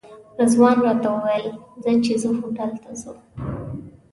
رضوان 0.39 0.75
راته 0.85 1.09
وویل 1.11 1.47
ځه 1.83 1.91
چې 2.03 2.11
هوټل 2.41 2.71
ته 2.83 2.91
ځو. 3.01 3.13